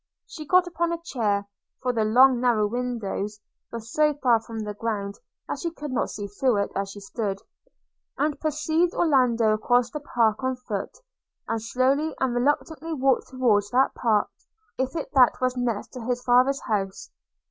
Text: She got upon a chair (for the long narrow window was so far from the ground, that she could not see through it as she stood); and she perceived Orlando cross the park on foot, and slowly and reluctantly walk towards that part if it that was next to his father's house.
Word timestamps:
She 0.25 0.47
got 0.47 0.65
upon 0.65 0.91
a 0.91 0.97
chair 0.99 1.47
(for 1.83 1.93
the 1.93 2.03
long 2.03 2.39
narrow 2.41 2.65
window 2.65 3.21
was 3.71 3.93
so 3.93 4.15
far 4.15 4.41
from 4.41 4.57
the 4.61 4.73
ground, 4.73 5.19
that 5.47 5.59
she 5.59 5.69
could 5.69 5.91
not 5.91 6.09
see 6.09 6.25
through 6.25 6.55
it 6.63 6.71
as 6.75 6.89
she 6.89 6.99
stood); 6.99 7.37
and 8.17 8.33
she 8.33 8.39
perceived 8.39 8.95
Orlando 8.95 9.55
cross 9.57 9.91
the 9.91 9.99
park 9.99 10.43
on 10.43 10.55
foot, 10.55 10.97
and 11.47 11.61
slowly 11.61 12.15
and 12.19 12.33
reluctantly 12.33 12.93
walk 12.93 13.27
towards 13.27 13.69
that 13.69 13.93
part 13.93 14.27
if 14.75 14.95
it 14.95 15.11
that 15.13 15.39
was 15.39 15.55
next 15.55 15.89
to 15.89 16.01
his 16.01 16.23
father's 16.23 16.61
house. 16.61 17.11